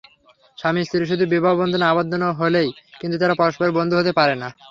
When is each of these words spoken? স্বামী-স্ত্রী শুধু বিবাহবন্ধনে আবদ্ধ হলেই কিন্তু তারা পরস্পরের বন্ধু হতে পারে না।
স্বামী-স্ত্রী 0.57 1.05
শুধু 1.05 1.25
বিবাহবন্ধনে 1.27 1.85
আবদ্ধ 1.85 2.11
হলেই 2.39 2.69
কিন্তু 3.01 3.15
তারা 3.17 3.33
পরস্পরের 3.33 3.75
বন্ধু 3.77 3.95
হতে 3.97 4.11
পারে 4.11 4.35
না। 4.35 4.47